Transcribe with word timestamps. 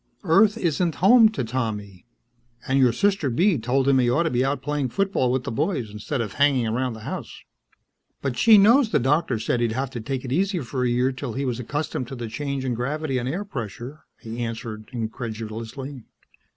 "Earth 0.23 0.57
isn't 0.57 0.95
home 0.95 1.29
to 1.29 1.43
Tommy. 1.43 2.07
And 2.67 2.79
your 2.79 2.91
sister 2.91 3.29
Bee 3.29 3.59
told 3.59 3.87
him 3.87 3.99
he 3.99 4.09
ought 4.09 4.23
to 4.23 4.31
be 4.31 4.43
out 4.43 4.63
playing 4.63 4.89
football 4.89 5.31
with 5.31 5.43
the 5.43 5.51
boys 5.51 5.91
instead 5.91 6.21
of 6.21 6.33
hanging 6.33 6.65
around 6.65 6.93
the 6.93 7.01
house." 7.01 7.43
"But 8.19 8.35
she 8.35 8.57
knows 8.57 8.89
the 8.89 8.97
doctor 8.97 9.37
said 9.37 9.59
he'd 9.59 9.73
have 9.73 9.91
to 9.91 10.01
take 10.01 10.25
it 10.25 10.31
easy 10.33 10.57
for 10.61 10.83
a 10.83 10.89
year 10.89 11.11
till 11.11 11.33
he 11.33 11.45
was 11.45 11.59
accustomed 11.59 12.07
to 12.07 12.15
the 12.15 12.27
change 12.29 12.65
in 12.65 12.73
gravity 12.73 13.19
and 13.19 13.29
air 13.29 13.45
pressure," 13.45 14.05
he 14.19 14.39
answered 14.39 14.89
incredulously. 14.91 16.03